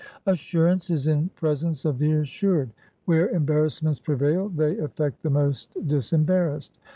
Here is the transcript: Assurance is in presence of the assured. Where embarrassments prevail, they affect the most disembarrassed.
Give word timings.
Assurance 0.25 0.89
is 0.89 1.07
in 1.07 1.29
presence 1.35 1.85
of 1.85 1.99
the 1.99 2.11
assured. 2.13 2.71
Where 3.05 3.29
embarrassments 3.29 3.99
prevail, 3.99 4.49
they 4.49 4.79
affect 4.79 5.21
the 5.21 5.29
most 5.29 5.77
disembarrassed. 5.87 6.79